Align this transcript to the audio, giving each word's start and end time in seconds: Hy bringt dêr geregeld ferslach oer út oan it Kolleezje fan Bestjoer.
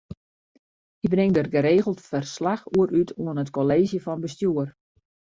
Hy 1.03 1.07
bringt 1.11 1.35
dêr 1.37 1.49
geregeld 1.55 1.99
ferslach 2.09 2.63
oer 2.77 2.89
út 2.99 3.09
oan 3.23 3.41
it 3.43 3.53
Kolleezje 3.55 3.99
fan 4.05 4.23
Bestjoer. 4.23 4.69